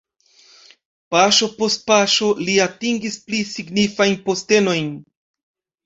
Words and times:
Paŝo 1.15 1.49
post 1.59 1.85
paŝo 1.91 2.31
li 2.49 2.57
atingis 2.67 3.21
pli 3.29 3.45
signifajn 3.53 4.21
postenojn. 4.29 4.93